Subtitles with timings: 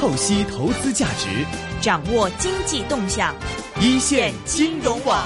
[0.00, 1.28] 透析投资价值，
[1.78, 3.34] 掌握经济动向，
[3.82, 5.22] 一线金融网。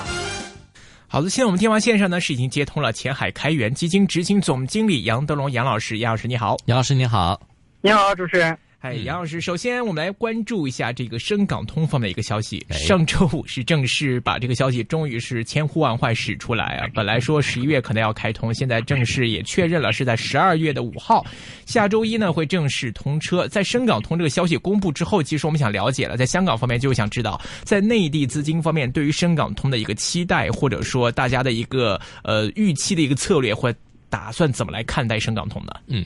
[1.07, 7.41] 好的，现在我们电话线上呢是已经接通了前海开源基金执行总经理杨德龙杨老师，杨老师你好，杨老师你好，
[7.83, 8.59] 你好，主持人。
[8.85, 12.63] 哎，杨老师，首先我们来关注一下这个深港通方面的一个消息。
[12.69, 16.87] 哎上周五是正式把这个消息，终于是千呼万唤始出来啊！
[16.93, 21.25] 本来说十一月可能要开通，现在正式也确认了是在十二月的五号，
[21.65, 23.49] 下周一呢会正式通车。
[23.49, 33.73] 在深港通这个消息公布之后，其实我们想了解了，在香港方面就想知道，在内地资金方面对于深港通的一个期待，或者说大家的一个呃预期的一个策略，或
[34.11, 35.73] 打算怎么来看待深港通呢？
[35.87, 36.05] 嗯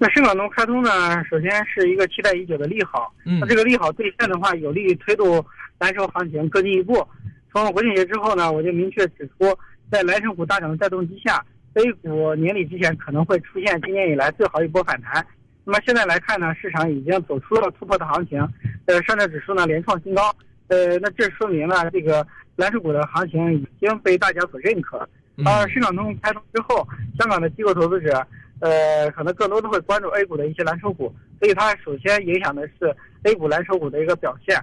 [0.00, 0.90] 那深港通开通呢，
[1.24, 3.12] 首先是一个期待已久的利好。
[3.24, 5.44] 嗯那这个利好兑现的话，有利于推动
[5.80, 7.06] 蓝筹行情更进一步。
[7.52, 9.56] 从国庆节之后呢，我就明确指出，
[9.90, 15.26] 在蓝筹股大涨的带动之下，A 股年底之前可能会出现今年以来最好一波反弹。
[15.64, 18.38] 那么现在来看呢，市场已经走出了突破的行情，
[18.86, 20.32] 呃，上证指数呢连创新高，
[20.68, 24.98] 呃，那这说明呢，这个蓝筹股的行情已经被大家所认可。
[25.36, 26.86] 嗯而深港通开通之后，
[27.18, 28.26] 香港的机构投资者，
[28.60, 34.56] 呃，可能更多的会关注 A 股的一些蓝筹股，所以它首先影响的是 A 股蓝筹股的一个表现。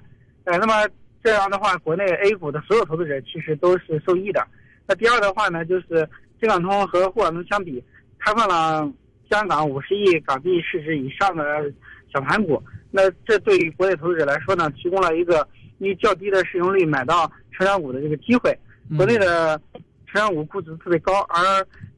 [0.44, 0.88] 呃，那么
[1.24, 4.46] 这样的话，国内 A 股的所有投资者其实都是受益的。
[4.88, 6.08] 那第二的话呢，就是
[6.40, 7.84] 深港通和沪港通相比，
[8.20, 8.92] 开放了
[9.30, 11.72] 香港五十亿港币市值以上的
[12.14, 15.48] 小盘股，那这对于国内投资者来说呢，提供了一个
[15.80, 18.56] 以较低的市盈率买到成长股的这个机会。
[18.96, 19.60] 国内的
[20.16, 21.44] 成长股估值特别高，而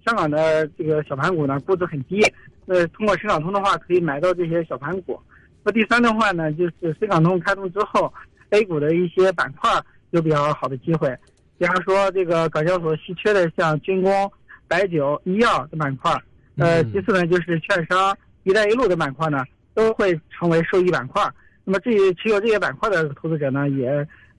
[0.03, 2.19] 香港的这个小盘股呢估值很低。
[2.65, 5.21] 那通过深港通的话，可以买到这些小盘股。
[5.63, 8.11] 那第三的话呢，就是深港通开通之后
[8.49, 9.69] ，A 股的一些板块
[10.09, 11.15] 有比较好的机会，
[11.59, 14.31] 比方说这个港交所稀缺的像军工、
[14.67, 16.11] 白酒、医药的板块，
[16.57, 21.23] 呃，嗯其次呢就是券商、一带一路的板块呢，都会成为受益板块。
[21.63, 23.87] 那么至于持有这些板块的投资者呢，也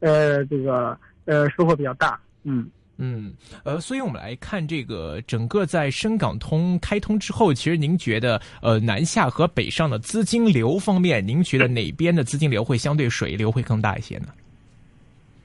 [0.00, 2.68] 呃这个呃收获比较大，嗯。
[2.98, 3.32] 嗯，
[3.62, 14.26] 呃，所以我们来看这个整个在深港通开通之后，其实您觉得呃南下和北上的资金流方面，您觉得哪边的资金流会相对水流会更大一些呢？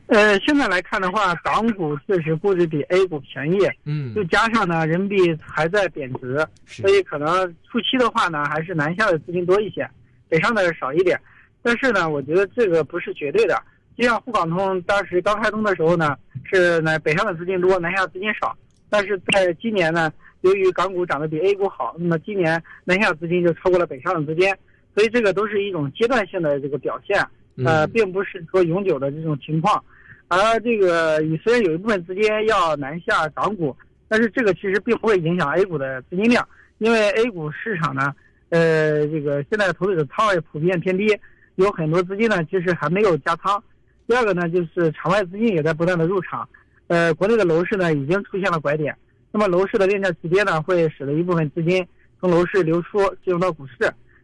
[0.07, 9.89] 呃，现在来看的话，港股确实估值比 A 股便宜，嗯就加上呢人民币还在贬值，所以可能初期的话呢，还是南下的资金多一些，
[10.27, 11.19] 北上的少一点。
[11.61, 13.61] 但是呢，我觉得这个不是绝对的。
[13.97, 18.55] 就像沪港通当时刚开通的时候呢，是呢北上的资金多，南下资金少。
[18.89, 20.11] 但是在今年呢，
[20.41, 24.53] 由于港股涨得比 A 股好，那么今年南下资金就超过了北上的资金，
[24.95, 27.19] 所以这个都是一种阶段性的这个表现，
[27.65, 29.83] 呃，嗯并不是说永久的这种情况。
[30.27, 33.75] 而这个虽然有一部分资金要南下港股，
[34.07, 38.13] 但是这个其实并不会影响 A 股的资金量，因为 A 股市场呢，
[38.49, 41.17] 呃，这个现在投资者仓位普遍偏低，
[41.55, 43.63] 有很多资金呢其实还没有加仓。
[44.07, 46.47] 第二个呢，就是场外资金也在不断的入场，
[46.87, 48.95] 呃，国内的楼市呢已经出现了拐点，
[49.31, 51.85] 那么楼市的链价齐跌呢，会使得一部分资金
[52.19, 53.73] 从楼市流出进入到股市，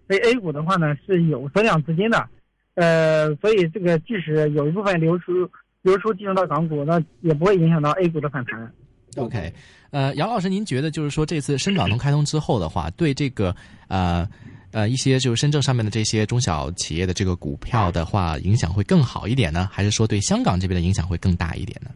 [0.07, 2.29] 所以 A 股的话呢是有增量资金的，
[2.75, 5.50] 呃，所以这个即使有一部分流出
[5.81, 8.72] 流出进入到港股，那也不会影响到 A 股的反弹。
[9.16, 9.53] ，OK，
[9.91, 13.56] 呃，杨老师，您觉得就是说这次深港通开通之后的话，对这个
[13.88, 14.28] 呃
[14.72, 21.91] 呃一些就是深圳上面的这些中小企业的这个股票的话，影响会更好一点呢，还是说对香港这边的影响会更大一点呢？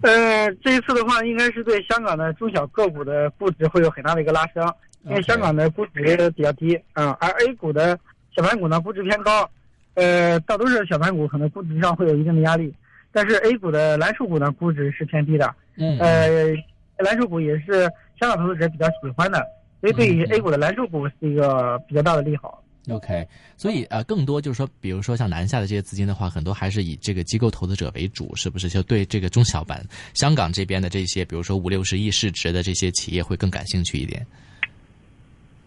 [0.00, 4.62] 呃，这一次的话，应该是对香港的中小个股的估值会有很大的一个拉升，
[5.02, 7.98] 因为香港的估值比较低啊、而 A 股的
[8.36, 9.50] 小盘股呢估值偏高，
[9.94, 12.72] 呃，大多数小盘股可能估值上会有一定的压力，
[13.10, 16.54] 但是 A 股的蓝筹股呢估值是偏低的，嗯呃，
[16.98, 17.90] 蓝筹股也是
[18.20, 19.44] 香港投资者比较喜欢的，
[19.80, 22.62] 所以对于嗯 A 股的蓝筹股是一个比较大的利好。
[22.90, 23.26] OK，
[23.58, 28.66] 所以呃，更多就是说，比如说像南下的这些资金的话，很多还是以这个机构投资者为主，是不是？
[28.66, 29.84] 就对这个中小板
[30.14, 34.26] 香港这边的这些，比如说五六十亿市值的这些企业会更感兴趣一点。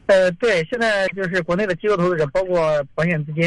[0.07, 3.43] 呃，对，现在就是国内的机构投资者，包括保险资金、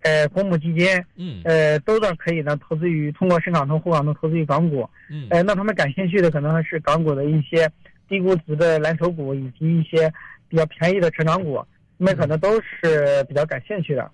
[0.00, 4.88] 呃公募基金，嗯呃，都呢可以呢投资于通过深港通、沪港通投资于港股。
[5.10, 7.70] 嗯呃，那他们感兴趣的可能是港股的一些
[8.08, 10.12] 低估值的蓝筹股，以及一些
[10.48, 11.64] 比较便宜的成长股，
[11.96, 14.10] 你们可能都是比较感兴趣的。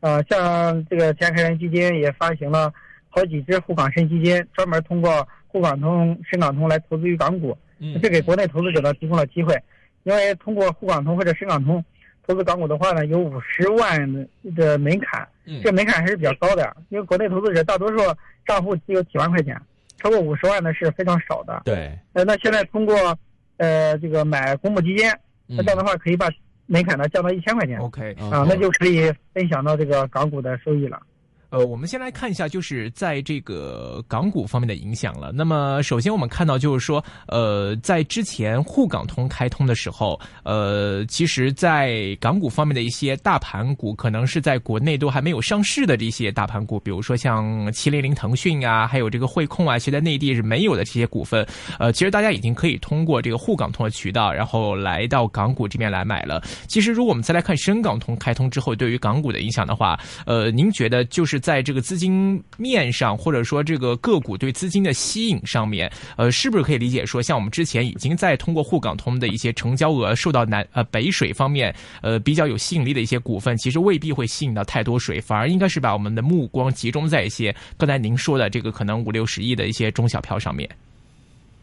[0.00, 2.72] 呃，像这个前海开源基金也发行了
[3.08, 7.56] 好几只沪港深基金，专门通过沪港通、深港通来投资于港股。
[7.78, 9.54] 嗯这给国内投资者呢提供了机会，
[10.04, 11.84] 因为通过沪港通或者深港通
[12.24, 17.98] 投资港股的话呢，有五十万的门槛，嗯这门槛还是比较高的，因为国内投资者大多数
[18.46, 19.60] 账户只有几万块钱，
[19.98, 21.62] 超过五十万呢是非常少的。
[21.64, 22.94] 对，呃，那现在通过
[23.62, 25.06] 呃这个买公募基金，
[25.46, 26.28] 那嗯这样的话可以把
[26.66, 31.00] 门槛呢降到一千块钱 OK，啊，那就可以分享到这个港股的收益了。
[31.52, 35.30] 呃，我们先来看一下，就是在这个港股方面的影响了。
[35.32, 51.46] 那么，首先我们看到，就是说，呃，在之前沪港通开通的时候，呃，其实，在港股方面的一些大盘股，可能是在国内都还没有上市的这些大盘股，比如说像七零零腾讯啊，还有这个汇控啊，其实在内地是没有的这些股份。
[51.78, 56.42] 呃，其实大家已经可以通过这个沪港通的渠道，然后来到港股这边来买了。
[56.66, 80.68] 其实，如果我们再来看深港通开通之后对于港股的影响的话，呃，您觉得就是在这个资金面上，或者说这个个股对资金的吸引上面，呃，是不是可以理解说，像我们之前已经在通过沪港通的一些成交额受到南呃北水方面呃比较有吸引力的一些股份，其实未必会吸引到太多水，反而应该是把我们的目光集中在一些刚才您说的这个可能五六十亿的一些中小票上面。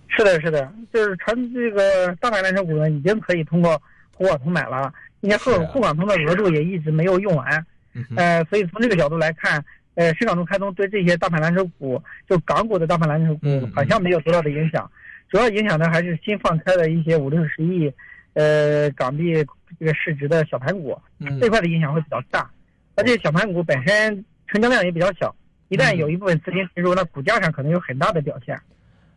[0.10, 3.82] 是的，是的，就是传这个大盘蓝筹股呢，已经可以通过
[4.14, 4.92] 沪港通买了，
[5.22, 7.66] 你看沪沪港通的额度也一直没有用完。
[8.16, 9.64] 呃，所以从这个角度来看，
[9.96, 14.90] 呃，市场中开通对这些大盘蓝筹股，就港股的大盘蓝筹股，好像没有多大的影响。
[15.30, 17.92] 主要影响的还是新放开的一些五六十亿，
[18.34, 19.34] 呃，港币
[19.80, 21.00] 这个市值的小盘股，
[21.42, 22.50] 这块的影响会比较大。
[22.96, 25.36] 而且小盘股本身成交量也比较小，
[25.68, 28.60] 一旦有一部分资金进入，那股价上可能有很大的表现。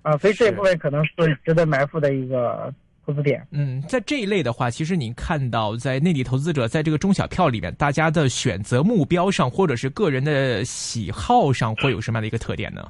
[0.02, 1.12] 啊，所以这一部分可能是
[1.44, 2.72] 值得埋伏的一个。
[3.04, 12.87] 投资点，嗯，在这一类的话，其实您看到在内地投资者在这个中小票里面，大家的选择目标上，或者是个人的喜好上，会有什么样的一个特点呢？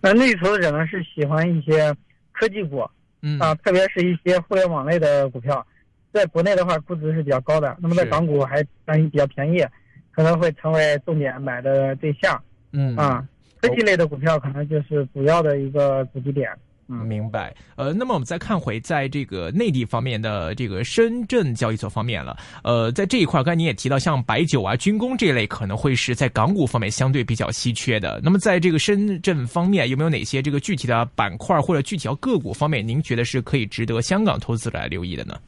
[0.00, 1.92] 那内地投资者呢是喜欢一些
[2.32, 2.84] 科技股，
[3.22, 3.38] 嗯。
[3.40, 5.66] 啊，特别是一些互联网类的股票，
[6.12, 8.56] 在国内的话估值是比较高的，那么在港股还
[8.86, 9.64] 相对比较便宜，
[10.12, 12.40] 可能会成为重点买的对象，
[12.70, 12.94] 嗯。
[12.96, 13.26] 啊，
[13.60, 16.48] 科技类的股票可能就是主要的一个主题点。
[16.88, 17.54] 嗯，明白。
[17.76, 22.36] 呃，那么我们再看回在这个内地方面的这个深圳交易所方面了。
[22.62, 28.20] 呃，在这一块，刚才您也提到，像白酒啊、军工这一类，可能会是在港股方面相对比较稀缺的。
[28.22, 35.40] 那么，在这个深圳方面，有没有哪些这个具体的板块或者具体的个股方面，您觉得是可以值得香港投资者来留意的呢？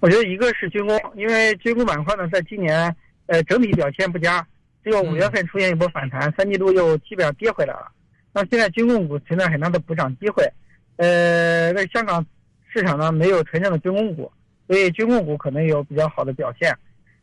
[0.00, 2.94] 我觉得一个是军工，因为军工板块呢，在今年
[3.26, 4.46] 呃整体表现不佳，
[4.84, 7.90] 只有五月份出现一波反弹，三季度又基本上跌回来了。
[8.34, 10.42] 那现在军工股存在很大的补涨机会，
[10.96, 12.24] 呃，在香港
[12.72, 14.32] 市场呢没有纯正的军工股，
[14.66, 16.74] 所以军工股可能有比较好的表现。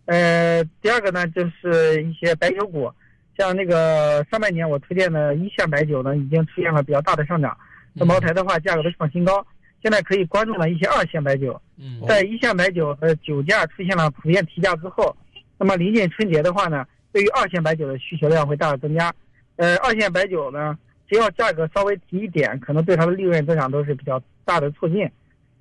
[0.05, 2.91] 呃，第二个呢就是一些白酒股，
[3.35, 7.57] 像那个上半年我推荐的一线白酒呢已经出现了比较大的上涨，
[7.93, 9.43] 那茅台的话价格都创新高，
[9.81, 11.59] 现在可以关注了一些二线白酒。
[12.07, 15.15] 在一线白酒的酒价出现了普遍提价之后，
[15.57, 19.11] 那么临近春节的话呢，对于二线白酒的需求量会大大增加。
[19.55, 20.77] 呃，二线白酒呢。
[21.09, 25.09] 只要价格稍微提一点，可能对它的利润增长都是比较大的促进，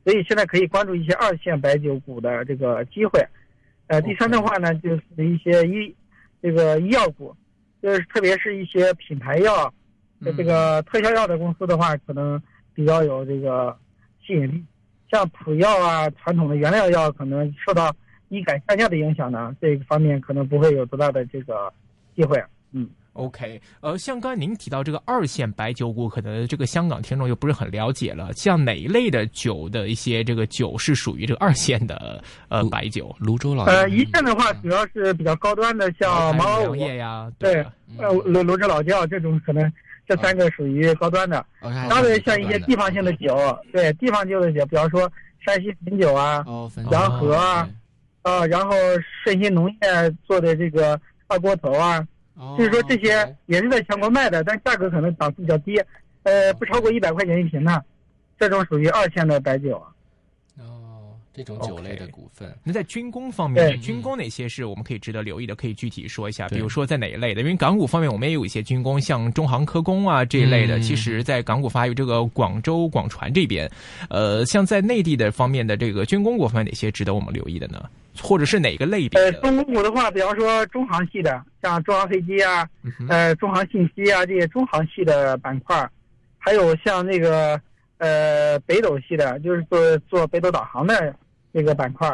[0.04, 3.26] 所以现在可以关注一些二线白酒股的这个机会。
[3.86, 5.94] 呃，第三的话呢，就是一些医
[6.42, 7.34] 这个医药股，
[7.82, 9.72] 就是特别是一些品牌药
[10.20, 12.40] 的这个特效药的公司的话，可能
[12.74, 13.74] 比较有这个
[14.22, 14.62] 吸引力。
[15.10, 17.90] 像普药啊，传统的原料药可能受到
[18.28, 21.72] 医改下架的影响呢，这个方面可能不会有多大的这个
[22.14, 22.38] 机会。
[22.72, 22.86] 嗯。
[23.18, 28.32] OK，呃，像刚才您提到这个二线白酒股，可能这个香港听众又不是很了解了。
[28.34, 33.12] 像哪一类的酒的一些这个酒是属于这个二线的呃白酒？
[33.18, 37.56] 泸州老呃一线的话，主要是比较高端的，像茅台、叶呀，对，
[37.98, 39.72] 呃泸泸州老窖这种可能
[40.06, 41.44] 这三个属于高端的。
[41.60, 43.36] 当然，像一些地方性的酒，
[43.72, 45.10] 对地方性的酒，比方说
[45.44, 46.44] 山西汾酒啊，
[46.92, 47.68] 洋河啊，
[48.22, 48.76] 啊，然后
[49.24, 49.76] 顺鑫农业
[50.24, 52.06] 做的这个二锅头啊。
[52.56, 55.76] 就是说这些也是在全国卖的，但价格可能档次比较低，
[56.22, 57.84] 呃，不超过一百块钱一瓶的，
[58.38, 59.82] 这种属于二线的白酒。
[60.56, 62.56] 哦，这种酒类的股份。
[62.62, 65.54] 那在军工方面，军工哪些是我们可以值得留意的？
[65.56, 67.40] 可以具体说一下，比如说在哪一类的？
[67.40, 70.78] 因为港股方面，我们也有一些军工，像中航科工啊这一类的。
[70.80, 73.68] 其实，在港股发有这个广州广船这边，
[74.10, 77.82] 呃，像在内地的方面的这个军工股方面，哪些值得我们留意的呢？
[78.22, 79.20] 或者是哪个类别？
[79.20, 82.68] 呃，中工股的话，比方说中航系的，像中航飞机啊，
[83.08, 85.88] 呃，中航信息啊这些中航系的板块，
[86.38, 87.60] 还有像那个
[87.98, 91.14] 呃北斗系的，就是做做北斗导航的
[91.52, 92.08] 这个板块。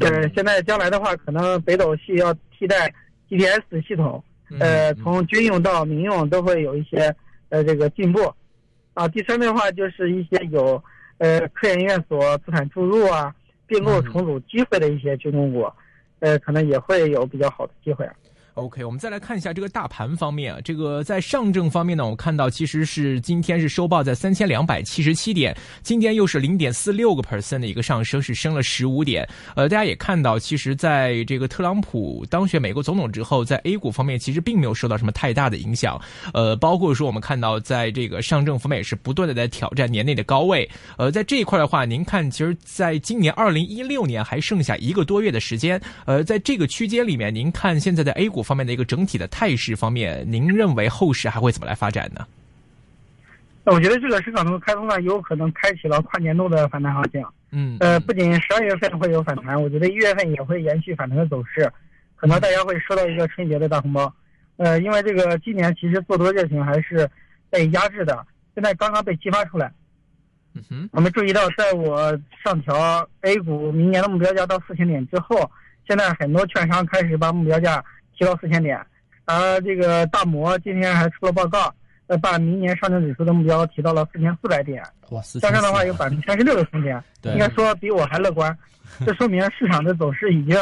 [0.00, 2.92] 呃，现在将来的话，可能北斗系要替代
[3.28, 4.22] GPS 系统，
[4.60, 7.14] 呃，从军用到民用都会有一些
[7.48, 8.32] 呃这个进步。
[8.94, 10.82] 啊，第三的话就是一些有
[11.18, 13.34] 呃科研院所资产注入啊。
[13.68, 15.70] 并购重组机会的一些军工股，
[16.18, 18.08] 呃，可能也会有比较好的机会。
[18.58, 29.26] OK，我们再来看一下这个大盘方面啊，这个在上证方面呢，我看到其实是今天是收报在三千两百七十七点，今天又是零点四六个 percent 的一个上升，是升了十五点。
[29.54, 36.00] 呃，大家也看到，其实在这个特朗普当选美国总统之后，在 A 股方面其实并没有受到什么太大的影响。
[36.34, 40.68] 呃，包括说我们看到，在这个上证方面也是不断的在挑战年内的高位。
[40.96, 48.44] 呃，在这一块的话，您看，其实在今年二零一六年还剩下一个多月的时间，呃，在这个区间里面，您看现在的 A 股。
[48.48, 52.26] 方面的一个整体的态势方面，您认为后市还会怎么来发展呢？
[53.62, 57.22] 那我觉得这个市场的开通呢，有可能开启了跨年度的反弹行情。
[57.50, 61.70] 嗯，呃，不仅十二月份会有反弹，我觉得一月份也会延续反弹的走势，
[62.16, 64.10] 可能大家会收到一个春节的大红包。
[64.56, 67.06] 呃，因为这个今年其实做多热情还是
[67.50, 69.70] 被压制的，现在刚刚被激发出来。
[70.54, 75.50] 嗯哼，我们注意到，在我上调 A 股明年的目标价到四千点之后，
[75.86, 77.84] 现在很多券商开始把目标价。
[78.18, 78.78] 提到四千点，
[79.26, 81.72] 而这个大摩今天还出了报告，
[82.08, 84.82] 呃，把明年上证指数的目标提到了四千四百点。
[85.10, 88.56] 哇，加上的话有百分之三十六的空间，应该说比我还乐观。
[89.06, 90.56] 这说明市场的走势已经，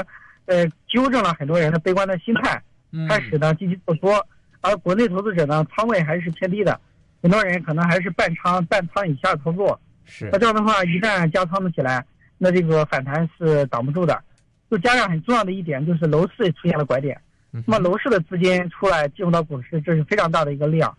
[0.45, 2.61] 呃，纠正了很多人的悲观的心态，
[3.09, 4.25] 开始呢积极做多。
[4.61, 6.79] 而国内投资者呢，仓位还是偏低的，
[7.23, 9.81] 很多人可能还是半仓半仓以下操作。
[10.05, 10.29] 是。
[10.31, 12.05] 那这样的话，一旦加仓的起来，
[12.37, 14.21] 那这个反弹是挡不住的。
[14.69, 17.17] 就加上很重要的一点，就是楼市出现了拐点。
[17.65, 20.95] 那么楼市的资金出来进入到股市，这是非常大的一个量，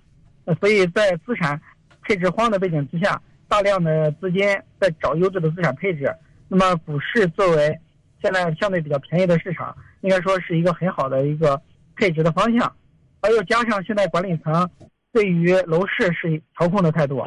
[0.46, 1.60] 呃，所以在资产
[2.02, 4.42] 配置荒的背景之下，大量的资金
[4.80, 6.12] 在找优质的资产配置。
[6.48, 7.78] 那么股市作为
[8.22, 11.62] 现在相对比较便宜的市场，应该说是一个很好的一个
[11.96, 12.74] 配置的方向。
[13.22, 14.70] 而又加上现在管理层
[15.12, 17.24] 对于楼市是调控的态度，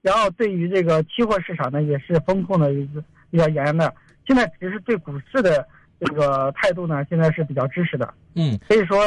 [0.00, 3.92] 然后对于这个期货市场呢也是风控的一个比较严的。
[4.26, 5.66] 现在只是对股市的。
[6.00, 8.12] 这个态度呢，现在是比较支持的。
[8.34, 9.04] 嗯，所以说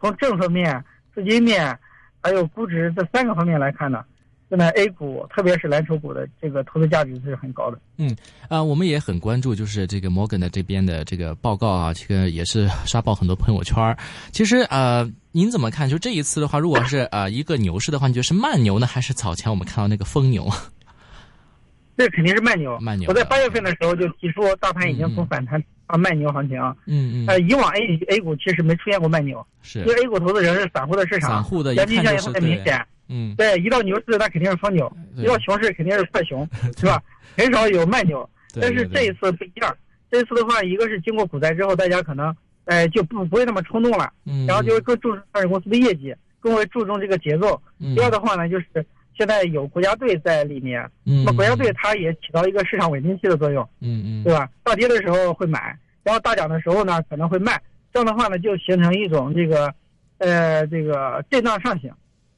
[0.00, 0.84] 从政策面、
[1.14, 1.76] 资金面，
[2.22, 4.04] 还有估值这三个方面来看呢，
[4.50, 7.78] 现在 A 股特别是蓝筹股的这个投资价值是很高的。
[7.96, 8.14] 嗯，
[8.48, 13.96] 啊，我们也很关注，就是这个摩根的这边的这个报告啊，这个也是刷爆很多朋友圈。
[14.30, 15.88] 其实呃，您怎么看？
[15.88, 20.48] 就这一次的话，如果是呃一个牛市的话，你觉得是慢牛呢，还是早前我们看到那个疯牛？
[21.96, 22.78] 这肯定是慢牛。
[22.80, 23.08] 慢牛。
[23.08, 25.62] 我在八月份的时候就提出，大盘已经从反弹。
[25.86, 36.48] 啊，慢牛行情啊，嗯嗯，呃，以往 A A 股其实没出现过慢牛，是，因为 A 股投资者是散户的市场，散户的阳性效应特别明显，嗯，对，一到牛市那肯定是疯牛，一到熊市肯定是快熊，
[36.78, 37.02] 是吧？
[37.36, 38.28] 很少有慢牛，
[38.60, 39.76] 但是这一次不一样，
[40.10, 42.34] 这一次的话，一个是经过股灾之后，大家可能，
[42.66, 47.60] 哎，就不不会那么冲动了，嗯，然后就会更注重上市公司的业绩，更会注重这个节奏。
[47.94, 48.66] 第二的话呢，就是
[49.16, 54.48] 现在有国家队在里面，那么国家队它也起到一个市场稳定器的作用，嗯嗯，对吧？
[54.62, 55.76] 大跌的时候会买。
[56.02, 57.58] 然后大涨的时候呢，可能会卖，
[57.90, 59.72] 这样的话呢，就形成一种这个，
[60.18, 61.90] 呃，这个震荡上行，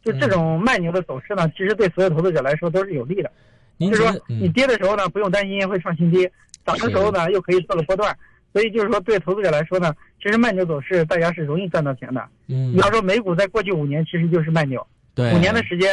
[0.05, 3.31] 就这种慢牛的走势呢，其实对所有投资者来说都是有利的。
[3.79, 6.25] 就是说，你跌的时候呢，不用担心会创新低；
[6.65, 8.17] 涨的时候呢，又可以做个波段。
[8.53, 9.93] 所以就是说，对投资者来说呢，
[10.23, 12.25] 其实慢牛走势大家是容易赚到钱的。
[12.47, 12.71] 嗯。
[12.73, 15.91] 你要说，美股在过去五年其实就是慢牛，对，五年的时间，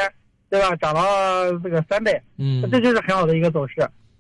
[0.54, 0.76] 对吧？
[0.76, 3.76] 涨了这个三倍，嗯，这就是很好的一个走势，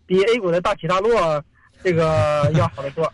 [0.07, 1.43] 比 A 股的大起大落。
[1.83, 3.11] 这个 要好得多，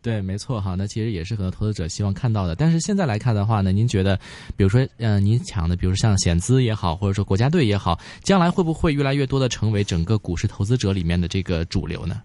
[0.00, 0.76] 对，没错哈。
[0.78, 2.54] 那其实也是很多投资者希望看到的。
[2.54, 4.16] 但是现在来看的话呢，您觉得，
[4.56, 12.22] 比如说，嗯，您抢的，比如说像险资也好，或者说国家队也好，将来会不会越来越多的成为整个股市投资者里面的这个主流呢？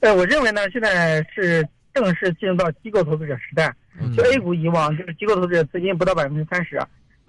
[0.00, 3.74] 呃，我认为呢，现在是正式进入到机构投资者时代。
[4.16, 6.80] 就 A 股以往就是机构投资者资金不到百分之三十，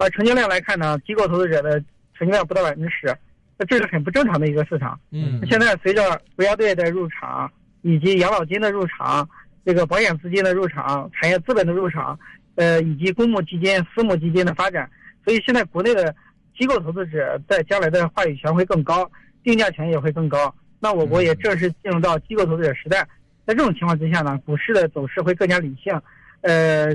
[0.02, 1.80] 而成交量来看呢，机构投资者的
[2.18, 3.16] 成交量不到百分之十。
[3.56, 4.98] 那这是很不正常的一个市场。
[5.10, 7.50] 嗯，现在随着国家队的入场，
[7.82, 9.28] 以及养老金的入场，
[9.64, 12.18] 这个保险资金的入场，产业资本的入场，
[12.56, 14.90] 呃，以及公募基金、私募基金的发展，
[15.24, 16.12] 所以现在国内的
[16.58, 19.08] 机构投资者在将来的话语权会更高，
[19.44, 20.52] 定价权也会更高。
[20.80, 23.06] 那我国也正式进入到机构投资者时代。
[23.46, 25.92] 在这种情况之下呢，股市的走势会更加理性，
[26.40, 26.88] 呃，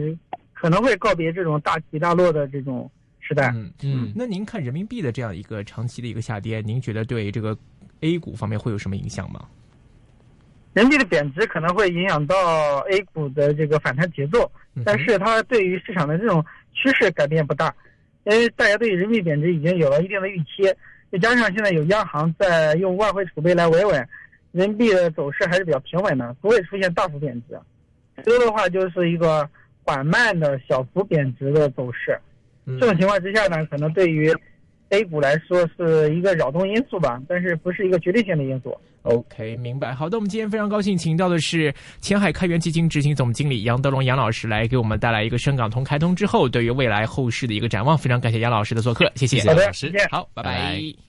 [0.53, 2.89] 可能会告别这种大起大落的这种。
[3.27, 7.57] 时代，嗯嗯，那您看人民币的这样一个长期的一个下跌，您觉得对这个
[7.99, 9.45] A 股方面会有什么影响吗？
[10.73, 12.35] 人民币的贬值可能会影响到
[12.89, 14.49] A 股的这个反弹节奏，
[14.85, 17.73] 但是它对于市场的这种趋势改变不大，
[18.23, 20.63] 因为大家对人民币贬值已经有了一定的预期，
[21.11, 24.07] 再加上现在有央行在用外汇储备来维稳，
[24.51, 27.59] 人民币的走势还是比较平稳的，不会出现大幅贬值，
[28.23, 29.49] 最多的话就是一个
[29.83, 32.19] 缓慢的小幅贬值的走势。
[32.79, 34.31] 这种情况之下呢，可能对于
[34.89, 38.77] A 股来说是一个扰动因素吧，但是不是一个决定性的因素。
[39.03, 39.93] OK，明白。
[39.93, 47.97] 好的，我们今天非常高兴请到的是前海开源基金执行总经理杨德龙杨老师来给我们带来一个深港通开通之后对于未来后市的一个展望。
[47.97, 49.39] 非常感谢杨老师的做客，谢谢。
[49.47, 49.91] 好的，老师。
[50.11, 51.06] 好，拜拜拜拜